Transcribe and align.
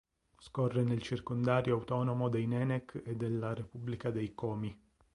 Scorre 0.39 0.81
nel 0.81 1.03
Circondario 1.03 1.75
autonomo 1.75 2.27
dei 2.27 2.47
Nenec 2.47 3.03
e 3.05 3.13
nella 3.13 3.53
Repubblica 3.53 4.09
dei 4.09 4.33
Komi. 4.33 4.75